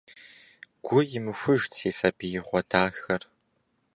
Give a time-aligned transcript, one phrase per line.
[0.85, 3.21] Гу имыхужт си сабиигъуэ дахэр!